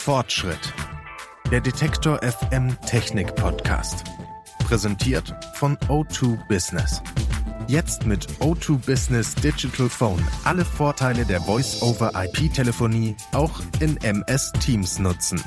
Fortschritt. 0.00 0.72
Der 1.50 1.60
Detektor 1.60 2.20
FM 2.22 2.74
Technik 2.86 3.34
Podcast. 3.34 4.04
Präsentiert 4.66 5.34
von 5.56 5.76
O2 5.88 6.38
Business. 6.48 7.02
Jetzt 7.68 8.06
mit 8.06 8.26
O2 8.40 8.78
Business 8.78 9.34
Digital 9.34 9.90
Phone 9.90 10.26
alle 10.44 10.64
Vorteile 10.64 11.26
der 11.26 11.42
Voice-over-IP-Telefonie 11.42 13.14
auch 13.32 13.60
in 13.80 13.98
MS 13.98 14.50
Teams 14.64 14.98
nutzen. 14.98 15.44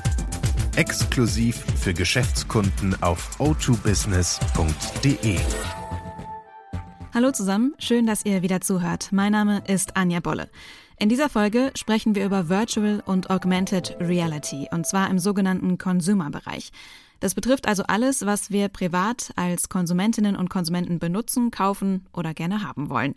Exklusiv 0.76 1.64
für 1.80 1.92
Geschäftskunden 1.92 3.02
auf 3.02 3.40
o2business.de. 3.40 5.40
Hallo 7.14 7.30
zusammen, 7.30 7.74
schön, 7.78 8.06
dass 8.08 8.24
ihr 8.24 8.42
wieder 8.42 8.60
zuhört. 8.60 9.10
Mein 9.12 9.30
Name 9.30 9.62
ist 9.68 9.96
Anja 9.96 10.18
Bolle. 10.18 10.50
In 10.98 11.08
dieser 11.08 11.28
Folge 11.28 11.70
sprechen 11.76 12.16
wir 12.16 12.26
über 12.26 12.48
Virtual 12.48 13.04
und 13.06 13.30
Augmented 13.30 13.96
Reality, 14.00 14.66
und 14.72 14.84
zwar 14.84 15.08
im 15.08 15.20
sogenannten 15.20 15.78
Consumer-Bereich. 15.78 16.72
Das 17.20 17.36
betrifft 17.36 17.68
also 17.68 17.84
alles, 17.84 18.26
was 18.26 18.50
wir 18.50 18.66
privat 18.66 19.30
als 19.36 19.68
Konsumentinnen 19.68 20.34
und 20.34 20.50
Konsumenten 20.50 20.98
benutzen, 20.98 21.52
kaufen 21.52 22.04
oder 22.12 22.34
gerne 22.34 22.66
haben 22.66 22.90
wollen. 22.90 23.14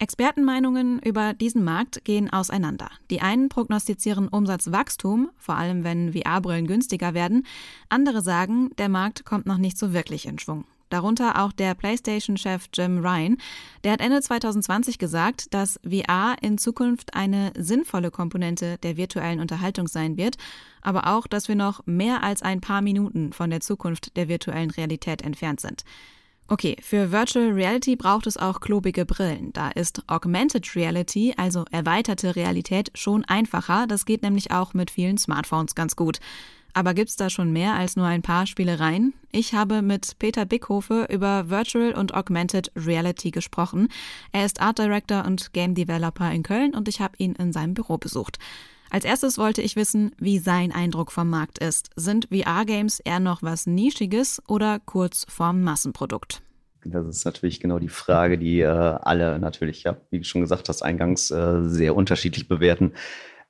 Expertenmeinungen 0.00 0.98
über 0.98 1.32
diesen 1.32 1.62
Markt 1.62 2.04
gehen 2.04 2.32
auseinander. 2.32 2.90
Die 3.10 3.20
einen 3.20 3.48
prognostizieren 3.48 4.26
Umsatzwachstum, 4.26 5.30
vor 5.38 5.54
allem 5.54 5.84
wenn 5.84 6.14
VR-Brillen 6.14 6.66
günstiger 6.66 7.14
werden. 7.14 7.46
Andere 7.90 8.22
sagen, 8.22 8.70
der 8.76 8.88
Markt 8.88 9.24
kommt 9.24 9.46
noch 9.46 9.58
nicht 9.58 9.78
so 9.78 9.92
wirklich 9.92 10.26
in 10.26 10.40
Schwung. 10.40 10.64
Darunter 10.88 11.42
auch 11.42 11.52
der 11.52 11.74
PlayStation-Chef 11.74 12.66
Jim 12.72 12.98
Ryan. 12.98 13.38
Der 13.84 13.92
hat 13.92 14.00
Ende 14.00 14.20
2020 14.20 14.98
gesagt, 14.98 15.52
dass 15.52 15.80
VR 15.82 16.36
in 16.40 16.58
Zukunft 16.58 17.14
eine 17.14 17.52
sinnvolle 17.56 18.10
Komponente 18.10 18.78
der 18.78 18.96
virtuellen 18.96 19.40
Unterhaltung 19.40 19.88
sein 19.88 20.16
wird, 20.16 20.36
aber 20.82 21.06
auch, 21.08 21.26
dass 21.26 21.48
wir 21.48 21.56
noch 21.56 21.84
mehr 21.86 22.22
als 22.22 22.42
ein 22.42 22.60
paar 22.60 22.82
Minuten 22.82 23.32
von 23.32 23.50
der 23.50 23.60
Zukunft 23.60 24.16
der 24.16 24.28
virtuellen 24.28 24.70
Realität 24.70 25.22
entfernt 25.22 25.60
sind. 25.60 25.84
Okay, 26.48 26.76
für 26.80 27.10
Virtual 27.10 27.50
Reality 27.50 27.96
braucht 27.96 28.28
es 28.28 28.36
auch 28.36 28.60
klobige 28.60 29.04
Brillen. 29.04 29.52
Da 29.52 29.70
ist 29.70 30.04
Augmented 30.06 30.76
Reality, 30.76 31.34
also 31.36 31.64
erweiterte 31.72 32.36
Realität, 32.36 32.92
schon 32.94 33.24
einfacher. 33.24 33.88
Das 33.88 34.04
geht 34.04 34.22
nämlich 34.22 34.52
auch 34.52 34.72
mit 34.72 34.92
vielen 34.92 35.18
Smartphones 35.18 35.74
ganz 35.74 35.96
gut. 35.96 36.20
Aber 36.76 36.92
gibt's 36.92 37.16
da 37.16 37.30
schon 37.30 37.54
mehr 37.54 37.72
als 37.72 37.96
nur 37.96 38.04
ein 38.04 38.20
paar 38.20 38.46
Spielereien? 38.46 39.14
Ich 39.32 39.54
habe 39.54 39.80
mit 39.80 40.18
Peter 40.18 40.44
Bickhofe 40.44 41.06
über 41.10 41.48
Virtual 41.48 41.94
und 41.94 42.12
Augmented 42.12 42.70
Reality 42.76 43.30
gesprochen. 43.30 43.88
Er 44.30 44.44
ist 44.44 44.60
Art 44.60 44.78
Director 44.78 45.24
und 45.24 45.54
Game 45.54 45.74
Developer 45.74 46.30
in 46.30 46.42
Köln 46.42 46.74
und 46.74 46.86
ich 46.86 47.00
habe 47.00 47.14
ihn 47.16 47.32
in 47.32 47.54
seinem 47.54 47.72
Büro 47.72 47.96
besucht. 47.96 48.38
Als 48.90 49.06
erstes 49.06 49.38
wollte 49.38 49.62
ich 49.62 49.74
wissen, 49.74 50.12
wie 50.18 50.38
sein 50.38 50.70
Eindruck 50.70 51.12
vom 51.12 51.30
Markt 51.30 51.60
ist. 51.60 51.88
Sind 51.96 52.28
VR-Games 52.30 53.00
eher 53.00 53.20
noch 53.20 53.42
was 53.42 53.66
Nischiges 53.66 54.42
oder 54.46 54.78
kurz 54.78 55.24
vorm 55.30 55.62
Massenprodukt? 55.62 56.42
Das 56.84 57.06
ist 57.06 57.24
natürlich 57.24 57.58
genau 57.58 57.78
die 57.78 57.88
Frage, 57.88 58.36
die 58.36 58.60
äh, 58.60 58.66
alle 58.66 59.38
natürlich, 59.38 59.84
ja, 59.84 59.96
wie 60.10 60.18
du 60.18 60.24
schon 60.24 60.42
gesagt 60.42 60.68
hast, 60.68 60.82
eingangs 60.82 61.30
äh, 61.30 61.62
sehr 61.62 61.96
unterschiedlich 61.96 62.48
bewerten. 62.48 62.92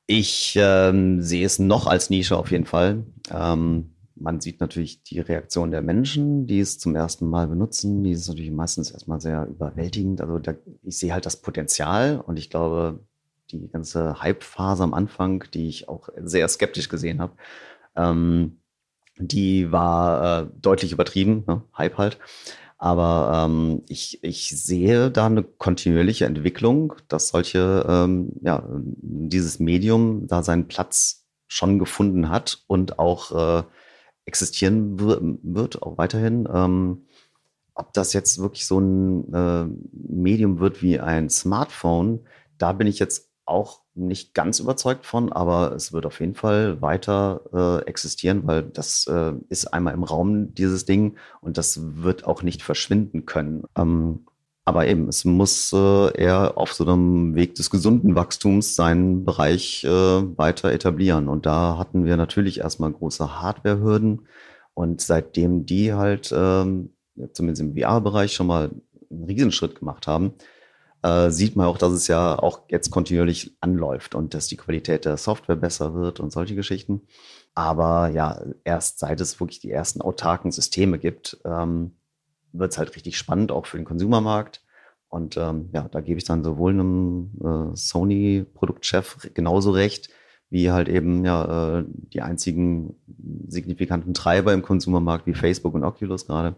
Ich 0.07 0.57
ähm, 0.61 1.21
sehe 1.21 1.45
es 1.45 1.59
noch 1.59 1.87
als 1.87 2.11
Nische 2.11 2.37
auf 2.37 2.51
jeden 2.51 2.67
Fall. 2.67 3.05
Ähm, 3.31 3.91
man 4.15 4.41
sieht 4.41 4.61
natürlich 4.61 5.03
die 5.03 5.21
Reaktion 5.21 5.71
der 5.71 5.83
Menschen, 5.83 6.47
die 6.47 6.61
es 6.61 6.79
zum 6.79 6.95
ersten 6.95 7.29
Mal 7.29 7.49
benutzen. 7.49 8.03
Die 8.03 8.13
ist 8.13 8.29
natürlich 8.29 8.51
meistens 8.51 8.91
erstmal 8.91 9.21
sehr 9.21 9.47
überwältigend. 9.47 10.21
Also 10.21 10.39
da, 10.39 10.55
ich 10.83 10.99
sehe 10.99 11.13
halt 11.13 11.27
das 11.27 11.37
Potenzial 11.37 12.21
und 12.21 12.39
ich 12.39 12.49
glaube, 12.49 13.01
die 13.51 13.69
ganze 13.69 14.21
Hype-Phase 14.23 14.83
am 14.83 14.95
Anfang, 14.95 15.45
die 15.53 15.69
ich 15.69 15.89
auch 15.89 16.09
sehr 16.17 16.49
skeptisch 16.49 16.89
gesehen 16.89 17.21
habe, 17.21 17.35
ähm, 17.95 18.61
die 19.19 19.73
war 19.73 20.43
äh, 20.43 20.47
deutlich 20.61 20.93
übertrieben, 20.93 21.45
ne? 21.47 21.63
Hype 21.77 21.99
halt. 21.99 22.19
Aber 22.79 23.47
ähm, 23.47 23.83
ich, 23.89 24.23
ich 24.23 24.51
sehe 24.51 25.11
da 25.11 25.27
eine 25.27 25.43
kontinuierliche 25.43 26.27
Entwicklung, 26.27 26.95
dass 27.09 27.29
solche, 27.29 27.87
ähm, 27.89 28.33
ja, 28.43 28.69
dieses 28.69 29.59
Medium 29.59 30.27
da 30.27 30.43
seinen 30.43 30.69
Platz 30.69 31.25
schon 31.47 31.79
gefunden 31.79 32.29
hat 32.29 32.65
und 32.67 32.99
auch 32.99 33.61
äh, 33.61 33.63
existieren 34.27 34.99
wird, 34.99 35.83
auch 35.83 35.97
weiterhin. 35.97 36.47
Ähm, 36.53 37.07
ob 37.75 37.93
das 37.93 38.13
jetzt 38.13 38.39
wirklich 38.39 38.67
so 38.67 38.81
ein 38.81 39.33
äh, 39.33 39.67
Medium 39.93 40.59
wird 40.59 40.83
wie 40.83 40.99
ein 40.99 41.31
Smartphone, 41.31 42.27
da 42.59 42.73
bin 42.73 42.87
ich 42.87 42.99
jetzt 42.99 43.26
auch 43.47 43.81
nicht 43.95 44.35
ganz 44.35 44.61
überzeugt 44.61 45.07
von, 45.07 45.33
aber 45.33 45.73
es 45.73 45.93
wird 45.93 46.05
auf 46.05 46.21
jeden 46.21 46.35
Fall 46.35 46.83
weiter 46.83 47.41
äh, 47.53 47.89
existieren, 47.89 48.43
weil 48.47 48.63
das 48.65 49.07
äh, 49.07 49.33
ist 49.49 49.73
einmal 49.73 49.95
im 49.95 50.05
Raum, 50.05 50.55
dieses 50.55 50.85
Ding, 50.85 51.17
und 51.41 51.57
das 51.57 51.81
wird 52.03 52.25
auch 52.27 52.43
nicht 52.43 52.63
verschwinden 52.63 53.25
können. 53.25 53.65
Ähm, 53.77 54.27
aber 54.69 54.89
eben, 54.89 55.09
es 55.09 55.25
muss 55.25 55.73
äh, 55.73 56.21
eher 56.21 56.59
auf 56.59 56.73
so 56.73 56.85
einem 56.85 57.37
Weg 57.37 57.55
des 57.55 57.71
gesunden 57.71 58.17
Wachstums 58.17 58.75
seinen 58.75 59.25
Bereich 59.25 59.85
äh, 59.85 59.89
weiter 59.89 60.73
etablieren. 60.73 61.29
Und 61.29 61.47
da 61.47 61.79
hatten 61.79 62.05
wir 62.05 62.17
natürlich 62.17 62.59
erstmal 62.59 62.91
große 62.93 63.41
Hardwarehürden. 63.41 64.27
Und 64.75 65.01
seitdem 65.01 65.67
die 65.67 65.95
halt, 65.95 66.35
ähm, 66.37 66.91
zumindest 67.33 67.63
im 67.63 67.77
VR-Bereich, 67.77 68.35
schon 68.35 68.49
mal 68.49 68.73
einen 69.09 69.25
Riesenschritt 69.25 69.79
gemacht 69.79 70.09
haben, 70.09 70.35
äh, 71.07 71.31
sieht 71.31 71.55
man 71.55 71.67
auch, 71.67 71.79
dass 71.79 71.93
es 71.93 72.09
ja 72.09 72.37
auch 72.37 72.63
jetzt 72.69 72.91
kontinuierlich 72.91 73.57
anläuft 73.61 74.15
und 74.17 74.35
dass 74.35 74.49
die 74.49 74.57
Qualität 74.57 75.05
der 75.05 75.17
Software 75.17 75.57
besser 75.57 75.95
wird 75.95 76.19
und 76.19 76.33
solche 76.33 76.57
Geschichten. 76.57 77.03
Aber 77.55 78.09
ja, 78.09 78.43
erst 78.65 78.99
seit 78.99 79.21
es 79.21 79.39
wirklich 79.39 79.61
die 79.61 79.71
ersten 79.71 80.01
autarken 80.01 80.51
Systeme 80.51 80.99
gibt, 80.99 81.39
ähm, 81.45 81.93
wird 82.53 82.73
es 82.73 82.79
halt 82.79 82.97
richtig 82.97 83.19
spannend, 83.19 83.53
auch 83.53 83.67
für 83.67 83.77
den 83.77 83.87
Konsumermarkt. 83.87 84.63
Und 85.09 85.37
ähm, 85.37 85.71
ja, 85.73 85.89
da 85.89 86.01
gebe 86.01 86.19
ich 86.19 86.25
dann 86.25 86.43
sowohl 86.43 86.73
einem 86.73 87.31
äh, 87.41 87.77
Sony-Produktchef 87.77 89.31
genauso 89.33 89.71
recht, 89.71 90.11
wie 90.51 90.73
halt 90.73 90.89
eben 90.89 91.25
ja 91.25 91.79
äh, 91.79 91.85
die 91.87 92.23
einzigen 92.23 92.97
signifikanten 93.47 94.13
Treiber 94.13 94.53
im 94.53 94.63
Konsumermarkt 94.63 95.27
wie 95.27 95.35
Facebook 95.35 95.75
und 95.75 95.85
Oculus 95.85 96.27
gerade 96.27 96.57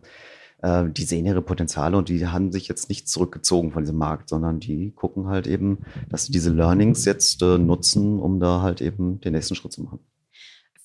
äh, 0.63 0.85
die 0.89 1.05
sehen 1.05 1.27
ihre 1.27 1.43
Potenziale 1.43 1.97
und 1.97 2.09
die 2.09 2.27
haben 2.27 2.53
sich 2.53 2.69
jetzt 2.69 2.89
nicht 2.89 3.09
zurückgezogen 3.09 3.73
von 3.73 3.83
diesem 3.83 3.97
Markt, 3.97 4.29
sondern 4.29 4.61
die 4.61 4.93
gucken 4.93 5.29
halt 5.29 5.47
eben, 5.47 5.79
dass 6.09 6.27
sie 6.27 6.33
diese 6.33 6.53
Learnings 6.53 7.05
jetzt 7.05 7.43
äh, 7.43 7.59
nutzen, 7.59 8.19
um 8.19 8.41
da 8.41 8.63
halt 8.63 8.81
eben 8.81 9.21
den 9.21 9.33
nächsten 9.33 9.55
Schritt 9.55 9.73
zu 9.73 9.83
machen. 9.83 10.01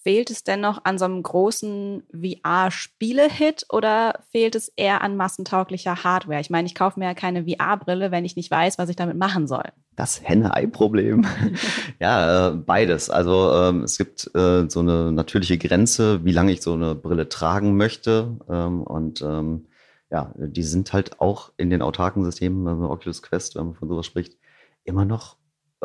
Fehlt 0.04 0.30
es 0.30 0.44
denn 0.44 0.60
noch 0.60 0.84
an 0.84 0.98
so 0.98 1.06
einem 1.06 1.24
großen 1.24 2.04
VR-Spiele-Hit 2.12 3.68
oder 3.70 4.20
fehlt 4.30 4.54
es 4.54 4.68
eher 4.76 5.02
an 5.02 5.16
massentauglicher 5.16 6.04
Hardware? 6.04 6.42
Ich 6.42 6.50
meine, 6.50 6.66
ich 6.66 6.76
kaufe 6.76 7.00
mir 7.00 7.06
ja 7.06 7.14
keine 7.14 7.46
VR-Brille, 7.46 8.12
wenn 8.12 8.26
ich 8.26 8.36
nicht 8.36 8.52
weiß, 8.52 8.78
was 8.78 8.90
ich 8.90 8.98
damit 8.98 9.16
machen 9.16 9.48
soll. 9.48 9.64
Das 9.96 10.22
Henne-Ei-Problem. 10.22 11.26
ja, 12.02 12.50
äh, 12.50 12.52
beides. 12.52 13.10
Also 13.10 13.54
ähm, 13.54 13.84
es 13.84 13.98
gibt 13.98 14.30
äh, 14.36 14.70
so 14.70 14.82
eine 14.82 15.14
natürliche 15.14 15.58
Grenze, 15.58 16.26
wie 16.26 16.34
lange 16.34 16.52
ich 16.52 16.62
so 16.62 16.74
eine 16.74 16.96
Brille 16.96 17.30
tragen 17.30 17.78
möchte. 17.78 18.40
Ähm, 18.50 18.84
und 18.84 19.22
ähm, 19.22 19.68
ja, 20.12 20.34
die 20.36 20.64
sind 20.64 20.92
halt 20.92 21.22
auch 21.22 21.54
in 21.56 21.70
den 21.70 21.82
autarken 21.82 22.26
Systemen, 22.26 22.68
also 22.68 22.90
Oculus 22.90 23.22
Quest, 23.22 23.56
wenn 23.56 23.68
man 23.68 23.76
von 23.76 23.88
sowas 23.88 24.06
spricht, 24.06 24.38
immer 24.84 25.06
noch 25.06 25.38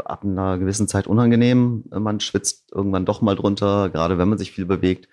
ab 0.04 0.24
einer 0.24 0.58
gewissen 0.58 0.88
Zeit 0.88 1.06
unangenehm. 1.06 1.84
Man 1.90 2.20
schwitzt 2.20 2.72
irgendwann 2.72 3.04
doch 3.04 3.20
mal 3.20 3.36
drunter, 3.36 3.90
gerade 3.90 4.18
wenn 4.18 4.28
man 4.28 4.38
sich 4.38 4.52
viel 4.52 4.66
bewegt. 4.66 5.08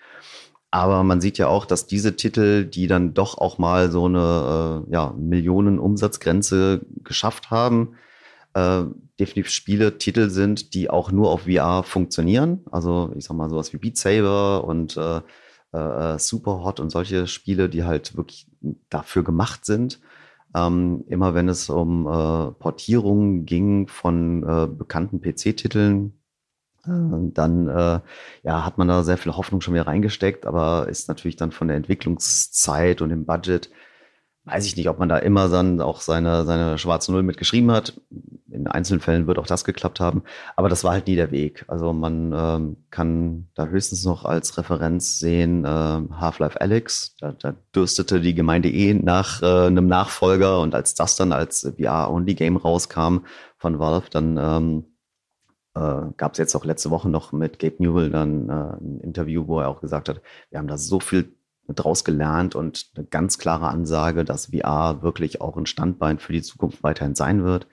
Aber 0.70 1.04
man 1.04 1.20
sieht 1.20 1.38
ja 1.38 1.48
auch, 1.48 1.64
dass 1.64 1.86
diese 1.86 2.16
Titel, 2.16 2.64
die 2.64 2.86
dann 2.86 3.14
doch 3.14 3.38
auch 3.38 3.58
mal 3.58 3.90
so 3.90 4.06
eine 4.06 4.84
äh, 4.88 4.92
ja, 4.92 5.14
Millionen-Umsatzgrenze 5.16 6.84
geschafft 7.02 7.50
haben, 7.50 7.94
äh, 8.54 8.82
definitiv 9.18 9.50
Spiele, 9.50 9.98
Titel 9.98 10.28
sind, 10.28 10.74
die 10.74 10.90
auch 10.90 11.12
nur 11.12 11.30
auf 11.30 11.42
VR 11.42 11.82
funktionieren. 11.82 12.64
Also 12.70 13.12
ich 13.16 13.24
sag 13.24 13.36
mal 13.36 13.48
sowas 13.48 13.72
wie 13.72 13.78
Beat 13.78 13.96
Saber 13.96 14.64
und 14.64 14.96
äh, 14.96 15.20
äh, 15.72 16.18
Superhot 16.18 16.80
und 16.80 16.90
solche 16.90 17.26
Spiele, 17.26 17.68
die 17.68 17.84
halt 17.84 18.16
wirklich 18.16 18.46
dafür 18.90 19.24
gemacht 19.24 19.64
sind. 19.64 20.00
Ähm, 20.56 21.04
immer 21.08 21.34
wenn 21.34 21.48
es 21.50 21.68
um 21.68 22.06
äh, 22.06 22.50
Portierungen 22.52 23.44
ging 23.44 23.88
von 23.88 24.42
äh, 24.42 24.66
bekannten 24.66 25.20
PC-Titeln, 25.20 26.14
äh, 26.84 26.88
dann 26.88 27.68
äh, 27.68 28.00
ja, 28.42 28.64
hat 28.64 28.78
man 28.78 28.88
da 28.88 29.04
sehr 29.04 29.18
viel 29.18 29.32
Hoffnung 29.36 29.60
schon 29.60 29.74
wieder 29.74 29.86
reingesteckt, 29.86 30.46
aber 30.46 30.88
ist 30.88 31.08
natürlich 31.08 31.36
dann 31.36 31.52
von 31.52 31.68
der 31.68 31.76
Entwicklungszeit 31.76 33.02
und 33.02 33.10
dem 33.10 33.26
Budget 33.26 33.70
weiß 34.44 34.64
ich 34.64 34.76
nicht, 34.76 34.88
ob 34.88 34.98
man 34.98 35.08
da 35.08 35.18
immer 35.18 35.48
dann 35.48 35.80
auch 35.80 36.00
seine, 36.00 36.44
seine 36.46 36.78
schwarze 36.78 37.12
Null 37.12 37.24
mitgeschrieben 37.24 37.70
hat. 37.72 38.00
In 38.50 38.68
einzelnen 38.68 39.00
Fällen 39.00 39.26
wird 39.26 39.38
auch 39.38 39.46
das 39.46 39.64
geklappt 39.64 39.98
haben. 39.98 40.22
Aber 40.54 40.68
das 40.68 40.84
war 40.84 40.92
halt 40.92 41.08
nie 41.08 41.16
der 41.16 41.30
Weg. 41.32 41.64
Also 41.68 41.92
man 41.92 42.32
ähm, 42.32 42.76
kann 42.90 43.48
da 43.54 43.66
höchstens 43.66 44.04
noch 44.04 44.24
als 44.24 44.56
Referenz 44.56 45.18
sehen 45.18 45.64
äh, 45.64 45.68
Half-Life 45.68 46.60
Alex. 46.60 47.16
Da, 47.18 47.32
da 47.32 47.54
dürstete 47.74 48.20
die 48.20 48.34
Gemeinde 48.34 48.70
eh 48.70 48.94
nach 48.94 49.42
äh, 49.42 49.66
einem 49.66 49.88
Nachfolger. 49.88 50.60
Und 50.60 50.74
als 50.74 50.94
das 50.94 51.16
dann 51.16 51.32
als 51.32 51.72
VR-Only-Game 51.76 52.56
rauskam 52.56 53.24
von 53.58 53.78
Valve, 53.78 54.10
dann 54.10 54.36
ähm, 54.36 54.84
äh, 55.74 56.12
gab 56.16 56.32
es 56.32 56.38
jetzt 56.38 56.54
auch 56.54 56.64
letzte 56.64 56.90
Woche 56.90 57.08
noch 57.08 57.32
mit 57.32 57.58
Gabe 57.58 57.76
Newell 57.78 58.10
dann 58.10 58.48
äh, 58.48 58.52
ein 58.52 59.00
Interview, 59.00 59.46
wo 59.46 59.60
er 59.60 59.68
auch 59.68 59.80
gesagt 59.80 60.08
hat, 60.08 60.22
wir 60.50 60.58
haben 60.58 60.68
da 60.68 60.78
so 60.78 61.00
viel 61.00 61.36
draus 61.68 62.04
gelernt 62.04 62.54
und 62.54 62.90
eine 62.94 63.06
ganz 63.06 63.38
klare 63.38 63.68
Ansage, 63.68 64.24
dass 64.24 64.46
VR 64.46 65.02
wirklich 65.02 65.40
auch 65.40 65.56
ein 65.56 65.66
Standbein 65.66 66.18
für 66.18 66.32
die 66.32 66.42
Zukunft 66.42 66.82
weiterhin 66.82 67.14
sein 67.14 67.44
wird. 67.44 67.66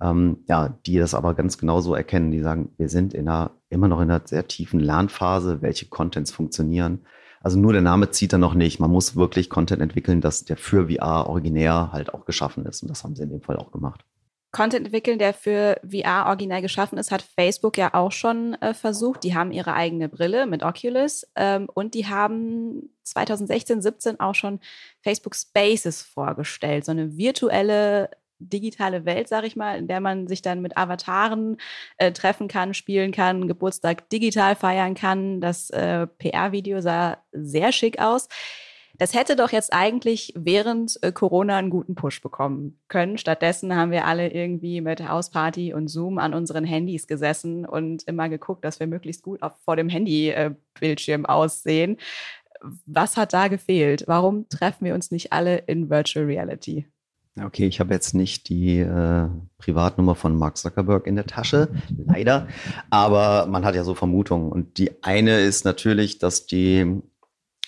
Ähm, 0.00 0.44
ja, 0.48 0.78
die 0.86 0.98
das 0.98 1.14
aber 1.14 1.34
ganz 1.34 1.58
genauso 1.58 1.94
erkennen, 1.94 2.30
die 2.30 2.40
sagen, 2.40 2.70
wir 2.76 2.88
sind 2.88 3.14
in 3.14 3.28
einer, 3.28 3.50
immer 3.68 3.88
noch 3.88 4.00
in 4.00 4.10
einer 4.10 4.22
sehr 4.24 4.46
tiefen 4.46 4.80
Lernphase, 4.80 5.60
welche 5.60 5.86
Contents 5.86 6.30
funktionieren. 6.30 7.00
Also 7.40 7.58
nur 7.58 7.72
der 7.72 7.82
Name 7.82 8.10
zieht 8.10 8.32
er 8.32 8.38
noch 8.38 8.54
nicht. 8.54 8.80
Man 8.80 8.90
muss 8.90 9.16
wirklich 9.16 9.50
Content 9.50 9.82
entwickeln, 9.82 10.20
dass 10.20 10.44
der 10.44 10.56
für 10.56 10.88
VR 10.88 11.28
originär 11.28 11.90
halt 11.92 12.14
auch 12.14 12.24
geschaffen 12.24 12.66
ist. 12.66 12.82
Und 12.82 12.88
das 12.88 13.04
haben 13.04 13.14
sie 13.14 13.22
in 13.22 13.30
dem 13.30 13.42
Fall 13.42 13.56
auch 13.56 13.70
gemacht. 13.70 14.04
Content 14.50 14.86
entwickeln, 14.86 15.18
der 15.18 15.34
für 15.34 15.78
VR 15.88 16.26
originell 16.26 16.62
geschaffen 16.62 16.96
ist, 16.98 17.10
hat 17.10 17.22
Facebook 17.22 17.76
ja 17.76 17.92
auch 17.92 18.12
schon 18.12 18.54
äh, 18.54 18.72
versucht. 18.72 19.22
Die 19.22 19.34
haben 19.34 19.52
ihre 19.52 19.74
eigene 19.74 20.08
Brille 20.08 20.46
mit 20.46 20.62
Oculus 20.62 21.26
ähm, 21.36 21.68
und 21.74 21.94
die 21.94 22.06
haben 22.06 22.88
2016, 23.02 23.82
17 23.82 24.20
auch 24.20 24.34
schon 24.34 24.60
Facebook 25.02 25.34
Spaces 25.36 26.02
vorgestellt, 26.02 26.86
so 26.86 26.92
eine 26.92 27.16
virtuelle 27.18 28.10
digitale 28.38 29.04
Welt, 29.04 29.28
sag 29.28 29.44
ich 29.44 29.56
mal, 29.56 29.78
in 29.78 29.88
der 29.88 30.00
man 30.00 30.26
sich 30.26 30.42
dann 30.42 30.60
mit 30.60 30.76
Avataren 30.76 31.56
äh, 31.96 32.12
treffen 32.12 32.48
kann, 32.48 32.74
spielen 32.74 33.12
kann, 33.12 33.48
Geburtstag 33.48 34.08
digital 34.10 34.56
feiern 34.56 34.94
kann. 34.94 35.40
Das 35.40 35.70
äh, 35.70 36.06
PR-Video 36.06 36.80
sah 36.80 37.18
sehr 37.32 37.72
schick 37.72 38.00
aus. 38.00 38.28
Das 38.98 39.14
hätte 39.14 39.36
doch 39.36 39.52
jetzt 39.52 39.72
eigentlich 39.72 40.32
während 40.36 40.98
äh, 41.02 41.12
Corona 41.12 41.56
einen 41.56 41.70
guten 41.70 41.94
Push 41.94 42.20
bekommen 42.20 42.80
können. 42.88 43.16
Stattdessen 43.16 43.74
haben 43.76 43.92
wir 43.92 44.06
alle 44.06 44.28
irgendwie 44.32 44.80
mit 44.80 45.08
Hausparty 45.08 45.72
und 45.72 45.86
Zoom 45.86 46.18
an 46.18 46.34
unseren 46.34 46.64
Handys 46.64 47.06
gesessen 47.06 47.64
und 47.64 48.02
immer 48.08 48.28
geguckt, 48.28 48.64
dass 48.64 48.80
wir 48.80 48.88
möglichst 48.88 49.22
gut 49.22 49.40
auf, 49.40 49.52
vor 49.64 49.76
dem 49.76 49.88
Handybildschirm 49.88 51.24
äh, 51.24 51.28
aussehen. 51.28 51.96
Was 52.86 53.16
hat 53.16 53.32
da 53.32 53.46
gefehlt? 53.46 54.04
Warum 54.08 54.48
treffen 54.48 54.84
wir 54.84 54.94
uns 54.94 55.12
nicht 55.12 55.32
alle 55.32 55.58
in 55.58 55.90
Virtual 55.90 56.26
Reality? 56.26 56.86
Okay, 57.44 57.66
ich 57.66 57.80
habe 57.80 57.94
jetzt 57.94 58.14
nicht 58.14 58.48
die 58.48 58.78
äh, 58.80 59.28
Privatnummer 59.58 60.14
von 60.14 60.36
Mark 60.36 60.56
Zuckerberg 60.56 61.06
in 61.06 61.16
der 61.16 61.26
Tasche, 61.26 61.68
leider. 61.96 62.48
Aber 62.90 63.46
man 63.46 63.64
hat 63.64 63.74
ja 63.74 63.84
so 63.84 63.94
Vermutungen. 63.94 64.50
Und 64.50 64.78
die 64.78 65.02
eine 65.02 65.40
ist 65.40 65.64
natürlich, 65.64 66.18
dass 66.18 66.46
die, 66.46 67.00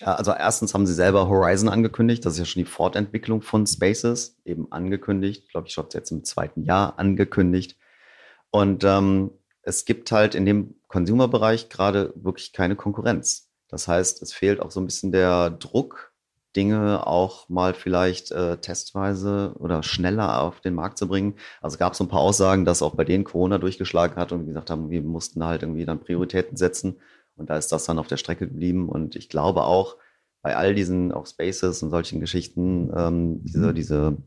also 0.01 0.31
erstens 0.31 0.73
haben 0.73 0.85
sie 0.85 0.93
selber 0.93 1.27
Horizon 1.27 1.69
angekündigt. 1.69 2.25
Das 2.25 2.33
ist 2.33 2.39
ja 2.39 2.45
schon 2.45 2.63
die 2.63 2.69
Fortentwicklung 2.69 3.41
von 3.41 3.65
Spaces, 3.65 4.37
eben 4.45 4.71
angekündigt. 4.71 5.49
Glaube, 5.49 5.67
ich 5.67 5.77
es 5.77 5.93
jetzt 5.93 6.11
im 6.11 6.23
zweiten 6.23 6.63
Jahr 6.63 6.99
angekündigt. 6.99 7.77
Und 8.49 8.83
ähm, 8.83 9.31
es 9.61 9.85
gibt 9.85 10.11
halt 10.11 10.35
in 10.35 10.45
dem 10.45 10.75
Consumer-Bereich 10.87 11.69
gerade 11.69 12.13
wirklich 12.15 12.51
keine 12.51 12.75
Konkurrenz. 12.75 13.49
Das 13.69 13.87
heißt, 13.87 14.21
es 14.21 14.33
fehlt 14.33 14.59
auch 14.59 14.71
so 14.71 14.81
ein 14.81 14.85
bisschen 14.85 15.11
der 15.13 15.49
Druck 15.49 16.10
Dinge 16.55 17.07
auch 17.07 17.47
mal 17.49 17.73
vielleicht 17.73 18.31
äh, 18.31 18.57
testweise 18.57 19.53
oder 19.57 19.83
schneller 19.83 20.41
auf 20.41 20.59
den 20.61 20.73
Markt 20.73 20.97
zu 20.97 21.07
bringen. 21.07 21.35
Also 21.61 21.77
gab 21.77 21.93
es 21.93 21.97
so 21.97 22.03
ein 22.03 22.09
paar 22.09 22.21
Aussagen, 22.21 22.65
dass 22.65 22.81
auch 22.81 22.95
bei 22.95 23.05
denen 23.05 23.23
Corona 23.23 23.57
durchgeschlagen 23.57 24.17
hat 24.17 24.31
und 24.31 24.45
gesagt 24.45 24.69
haben, 24.69 24.89
wir 24.89 25.01
mussten 25.01 25.45
halt 25.45 25.63
irgendwie 25.63 25.85
dann 25.85 25.99
Prioritäten 25.99 26.57
setzen. 26.57 26.97
Und 27.35 27.49
da 27.49 27.57
ist 27.57 27.71
das 27.71 27.85
dann 27.85 27.99
auf 27.99 28.07
der 28.07 28.17
Strecke 28.17 28.47
geblieben. 28.47 28.89
Und 28.89 29.15
ich 29.15 29.29
glaube 29.29 29.63
auch 29.63 29.95
bei 30.41 30.55
all 30.55 30.75
diesen 30.75 31.11
auch 31.11 31.27
Spaces 31.27 31.83
und 31.83 31.91
solchen 31.91 32.19
Geschichten, 32.19 32.91
ähm, 32.95 33.43
diese, 33.43 33.73
diese 33.73 34.17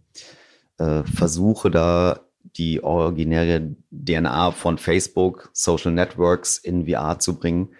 äh, 0.79 1.03
Versuche 1.05 1.70
da 1.70 2.20
die 2.56 2.82
originäre 2.85 3.75
DNA 3.91 4.53
von 4.53 4.79
Facebook, 4.79 5.50
Social 5.53 5.93
Networks 5.93 6.59
in 6.59 6.87
VR 6.87 7.19
zu 7.19 7.38
bringen, 7.38 7.70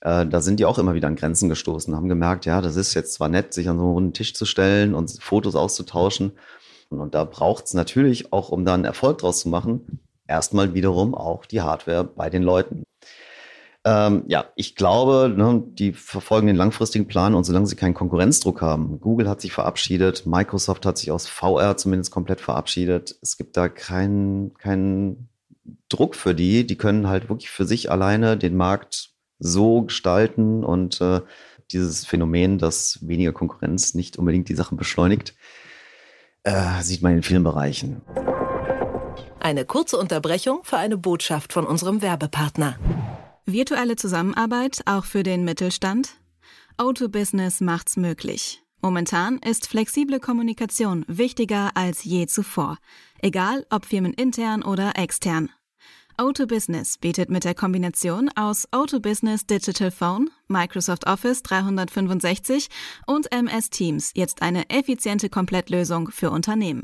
äh, 0.00 0.26
da 0.26 0.40
sind 0.40 0.60
die 0.60 0.64
auch 0.64 0.78
immer 0.78 0.94
wieder 0.94 1.08
an 1.08 1.16
Grenzen 1.16 1.48
gestoßen, 1.48 1.94
haben 1.94 2.08
gemerkt, 2.08 2.46
ja, 2.46 2.60
das 2.60 2.76
ist 2.76 2.94
jetzt 2.94 3.14
zwar 3.14 3.28
nett, 3.28 3.54
sich 3.54 3.68
an 3.68 3.78
so 3.78 3.84
einen 3.84 3.92
runden 3.92 4.12
Tisch 4.12 4.34
zu 4.34 4.46
stellen 4.46 4.94
und 4.94 5.10
Fotos 5.20 5.56
auszutauschen. 5.56 6.32
Und, 6.88 7.00
und 7.00 7.14
da 7.14 7.24
braucht 7.24 7.66
es 7.66 7.74
natürlich 7.74 8.32
auch, 8.32 8.50
um 8.50 8.64
da 8.64 8.74
einen 8.74 8.84
Erfolg 8.84 9.18
draus 9.18 9.40
zu 9.40 9.48
machen, 9.48 10.00
erstmal 10.26 10.74
wiederum 10.74 11.14
auch 11.14 11.44
die 11.44 11.60
Hardware 11.60 12.04
bei 12.04 12.30
den 12.30 12.42
Leuten. 12.42 12.84
Ähm, 13.84 14.24
ja, 14.26 14.44
ich 14.56 14.74
glaube, 14.76 15.32
ne, 15.34 15.62
die 15.66 15.92
verfolgen 15.92 16.46
den 16.46 16.56
langfristigen 16.56 17.06
Plan 17.06 17.34
und 17.34 17.44
solange 17.44 17.66
sie 17.66 17.76
keinen 17.76 17.94
Konkurrenzdruck 17.94 18.60
haben, 18.60 19.00
Google 19.00 19.28
hat 19.28 19.40
sich 19.40 19.52
verabschiedet, 19.52 20.26
Microsoft 20.26 20.84
hat 20.84 20.98
sich 20.98 21.10
aus 21.10 21.26
VR 21.26 21.78
zumindest 21.78 22.10
komplett 22.10 22.42
verabschiedet. 22.42 23.16
Es 23.22 23.38
gibt 23.38 23.56
da 23.56 23.70
keinen 23.70 24.52
keinen 24.54 25.30
Druck 25.88 26.14
für 26.14 26.34
die. 26.34 26.66
Die 26.66 26.76
können 26.76 27.08
halt 27.08 27.28
wirklich 27.30 27.50
für 27.50 27.64
sich 27.64 27.90
alleine 27.90 28.36
den 28.36 28.56
Markt 28.56 29.10
so 29.40 29.82
gestalten 29.82 30.62
und 30.62 31.00
äh, 31.00 31.20
dieses 31.72 32.04
Phänomen, 32.04 32.58
dass 32.58 32.98
weniger 33.06 33.32
Konkurrenz 33.32 33.94
nicht 33.94 34.16
unbedingt 34.16 34.48
die 34.48 34.54
Sachen 34.54 34.76
beschleunigt, 34.76 35.34
äh, 36.44 36.82
sieht 36.82 37.02
man 37.02 37.14
in 37.16 37.22
vielen 37.22 37.44
Bereichen. 37.44 38.02
Eine 39.40 39.64
kurze 39.64 39.96
Unterbrechung 39.96 40.60
für 40.64 40.76
eine 40.76 40.98
Botschaft 40.98 41.52
von 41.52 41.66
unserem 41.66 42.02
Werbepartner. 42.02 42.78
Virtuelle 43.46 43.96
Zusammenarbeit 43.96 44.82
auch 44.84 45.04
für 45.04 45.22
den 45.22 45.44
Mittelstand? 45.44 46.10
Auto-Business 46.76 47.60
macht's 47.60 47.96
möglich. 47.96 48.62
Momentan 48.82 49.38
ist 49.38 49.66
flexible 49.66 50.20
Kommunikation 50.20 51.04
wichtiger 51.08 51.70
als 51.74 52.04
je 52.04 52.26
zuvor, 52.26 52.78
egal 53.20 53.66
ob 53.70 53.84
firmenintern 53.84 54.62
oder 54.62 54.96
extern. 54.96 55.50
Auto 56.20 56.46
Business 56.46 56.98
bietet 56.98 57.30
mit 57.30 57.44
der 57.44 57.54
Kombination 57.54 58.28
aus 58.34 58.70
Auto 58.72 59.00
Business 59.00 59.46
Digital 59.46 59.90
Phone, 59.90 60.28
Microsoft 60.48 61.06
Office 61.06 61.42
365 61.42 62.68
und 63.06 63.32
MS 63.32 63.70
Teams 63.70 64.10
jetzt 64.14 64.42
eine 64.42 64.68
effiziente 64.68 65.30
Komplettlösung 65.30 66.10
für 66.10 66.30
Unternehmen. 66.30 66.82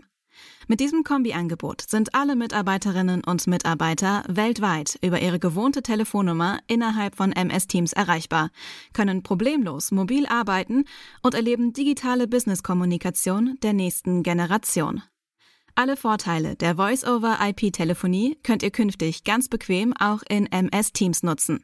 Mit 0.69 0.81
diesem 0.81 1.05
Kombiangebot 1.05 1.83
sind 1.83 2.15
alle 2.15 2.35
Mitarbeiterinnen 2.35 3.23
und 3.25 3.47
Mitarbeiter 3.47 4.25
weltweit 4.27 4.99
über 5.03 5.21
ihre 5.21 5.39
gewohnte 5.39 5.83
Telefonnummer 5.83 6.61
innerhalb 6.67 7.15
von 7.15 7.33
MS 7.33 7.67
Teams 7.67 7.93
erreichbar, 7.93 8.49
können 8.95 9.23
problemlos 9.23 9.91
mobil 9.91 10.25
arbeiten 10.25 10.87
und 11.23 11.35
erleben 11.35 11.75
digitale 11.75 12.27
Business-Kommunikation 12.27 13.59
der 13.63 13.75
nächsten 13.75 14.23
Generation. 14.23 15.03
Alle 15.79 15.99
Vorteile 15.99 16.57
der 16.57 16.77
Voice-over-IP-Telefonie 16.77 18.39
könnt 18.43 18.63
ihr 18.63 18.71
künftig 18.71 19.25
ganz 19.25 19.51
bequem 19.51 19.93
auch 20.01 20.23
in 20.27 20.51
MS 20.51 20.95
Teams 20.95 21.23
nutzen. 21.23 21.63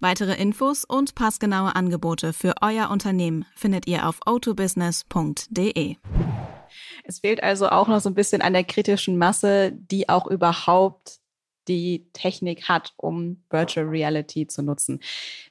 Weitere 0.00 0.34
Infos 0.34 0.84
und 0.84 1.14
passgenaue 1.14 1.74
Angebote 1.74 2.34
für 2.34 2.56
euer 2.60 2.90
Unternehmen 2.90 3.46
findet 3.56 3.86
ihr 3.86 4.06
auf 4.06 4.20
autobusiness.de. 4.26 5.96
Es 7.04 7.20
fehlt 7.20 7.42
also 7.42 7.70
auch 7.70 7.88
noch 7.88 8.00
so 8.00 8.10
ein 8.10 8.14
bisschen 8.14 8.42
an 8.42 8.52
der 8.52 8.64
kritischen 8.64 9.16
Masse, 9.16 9.72
die 9.72 10.10
auch 10.10 10.26
überhaupt 10.26 11.20
die 11.68 12.10
Technik 12.12 12.68
hat, 12.68 12.92
um 12.98 13.44
Virtual 13.48 13.86
Reality 13.86 14.46
zu 14.46 14.62
nutzen. 14.62 15.00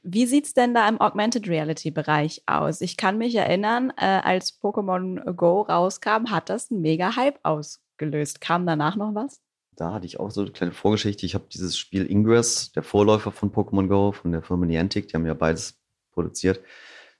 Wie 0.04 0.28
sieht's 0.28 0.54
denn 0.54 0.76
da 0.76 0.88
im 0.88 1.02
Augmented 1.02 1.48
Reality 1.48 1.90
Bereich 1.90 2.44
aus? 2.46 2.82
Ich 2.82 2.96
kann 2.96 3.18
mich 3.18 3.34
erinnern, 3.34 3.92
äh, 3.98 4.06
als 4.06 4.62
Pokémon 4.62 5.34
Go 5.34 5.62
rauskam, 5.62 6.30
hat 6.30 6.50
das 6.50 6.70
einen 6.70 6.82
mega 6.82 7.16
Hype 7.16 7.40
aus 7.42 7.82
gelöst. 7.98 8.42
Kam 8.42 8.66
danach 8.66 8.96
noch 8.96 9.16
was? 9.16 9.42
Da 9.76 9.94
hatte 9.94 10.06
ich 10.06 10.20
auch 10.20 10.32
so 10.32 10.42
eine 10.42 10.52
kleine 10.52 10.74
Vorgeschichte. 10.74 11.26
Ich 11.26 11.36
habe 11.36 11.46
dieses 11.54 11.78
Spiel 11.78 12.10
Ingress, 12.10 12.72
der 12.72 12.84
Vorläufer 12.84 13.32
von 13.32 13.52
Pokémon 13.52 13.88
Go, 13.88 14.12
von 14.12 14.32
der 14.32 14.42
Firma 14.42 14.66
Niantic, 14.66 15.08
die 15.08 15.14
haben 15.14 15.26
ja 15.26 15.36
beides 15.36 15.80
produziert, 16.12 16.62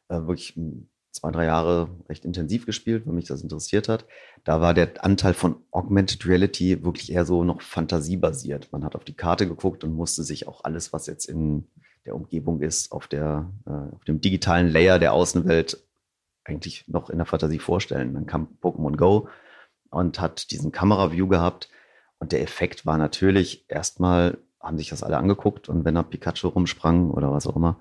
äh, 0.08 0.16
wirklich 0.16 0.58
zwei, 1.12 1.32
drei 1.32 1.46
Jahre 1.46 1.90
recht 2.10 2.26
intensiv 2.26 2.66
gespielt, 2.66 3.06
weil 3.06 3.14
mich 3.14 3.26
das 3.26 3.42
interessiert 3.42 3.90
hat. 3.90 4.06
Da 4.44 4.62
war 4.62 4.74
der 4.74 5.04
Anteil 5.04 5.34
von 5.34 5.58
Augmented 5.72 6.26
Reality 6.26 6.84
wirklich 6.84 7.12
eher 7.12 7.26
so 7.26 7.44
noch 7.44 7.62
fantasiebasiert. 7.62 8.72
Man 8.72 8.84
hat 8.84 8.96
auf 8.96 9.04
die 9.04 9.16
Karte 9.16 9.48
geguckt 9.48 9.84
und 9.84 9.94
musste 9.94 10.24
sich 10.24 10.48
auch 10.48 10.64
alles, 10.64 10.94
was 10.94 11.08
jetzt 11.08 11.26
in 11.26 11.68
der 12.06 12.16
Umgebung 12.16 12.62
ist, 12.62 12.92
auf, 12.92 13.08
der, 13.08 13.52
äh, 13.66 13.96
auf 13.96 14.04
dem 14.06 14.22
digitalen 14.22 14.68
Layer 14.68 14.98
der 15.00 15.14
Außenwelt 15.14 15.84
eigentlich 16.44 16.88
noch 16.88 17.10
in 17.10 17.18
der 17.18 17.26
Fantasie 17.26 17.60
vorstellen. 17.60 18.14
Dann 18.14 18.26
kam 18.26 18.48
Pokémon 18.62 18.96
Go, 18.96 19.28
und 19.90 20.20
hat 20.20 20.52
diesen 20.52 20.72
Kamera-View 20.72 21.28
gehabt. 21.28 21.70
Und 22.20 22.32
der 22.32 22.42
Effekt 22.42 22.86
war 22.86 22.98
natürlich, 22.98 23.66
erstmal 23.70 24.38
haben 24.60 24.78
sich 24.78 24.90
das 24.90 25.04
alle 25.04 25.18
angeguckt 25.18 25.70
und 25.70 25.86
wenn 25.86 25.96
da 25.96 26.04
Pikachu 26.04 26.48
rumsprang 26.50 27.12
oder 27.12 27.32
was 27.32 27.48
auch 27.48 27.56
immer, 27.56 27.80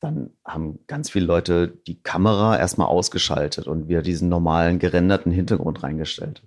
dann 0.00 0.30
haben 0.44 0.78
ganz 0.86 1.10
viele 1.10 1.26
Leute 1.26 1.68
die 1.68 2.02
Kamera 2.02 2.58
erstmal 2.58 2.88
ausgeschaltet 2.88 3.66
und 3.66 3.88
wieder 3.88 4.02
diesen 4.02 4.28
normalen 4.28 4.78
gerenderten 4.78 5.32
Hintergrund 5.32 5.82
reingestellt. 5.82 6.42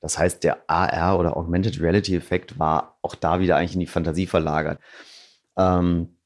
Das 0.00 0.18
heißt, 0.18 0.44
der 0.44 0.68
AR 0.68 1.18
oder 1.18 1.36
Augmented 1.36 1.80
Reality 1.80 2.16
Effekt 2.16 2.58
war 2.58 2.98
auch 3.02 3.14
da 3.14 3.40
wieder 3.40 3.56
eigentlich 3.56 3.74
in 3.74 3.80
die 3.80 3.86
Fantasie 3.86 4.26
verlagert. 4.26 4.80
Ähm, 5.56 6.16